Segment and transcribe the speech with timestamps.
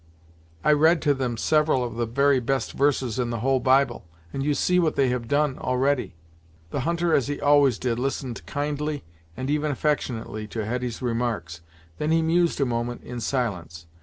[0.63, 4.41] I read to them several of the very best verses in the whole Bible, and
[4.41, 6.15] you see what they have done, already."
[6.71, 9.03] The hunter, as he always did, listened kindly
[9.37, 11.61] and even affectionately to Hetty's remarks;
[11.99, 13.85] then he mused a moment in silence.